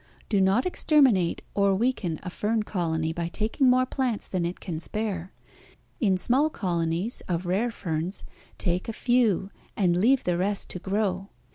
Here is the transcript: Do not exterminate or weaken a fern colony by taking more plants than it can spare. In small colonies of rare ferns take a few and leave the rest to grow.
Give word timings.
Do 0.29 0.41
not 0.41 0.65
exterminate 0.65 1.43
or 1.53 1.75
weaken 1.75 2.17
a 2.23 2.31
fern 2.31 2.63
colony 2.63 3.13
by 3.13 3.27
taking 3.27 3.69
more 3.69 3.85
plants 3.85 4.27
than 4.27 4.45
it 4.45 4.59
can 4.59 4.79
spare. 4.79 5.31
In 5.99 6.17
small 6.17 6.49
colonies 6.49 7.21
of 7.27 7.45
rare 7.45 7.69
ferns 7.69 8.23
take 8.57 8.89
a 8.89 8.93
few 8.93 9.51
and 9.77 9.95
leave 9.95 10.23
the 10.23 10.39
rest 10.39 10.71
to 10.71 10.79
grow. 10.79 11.29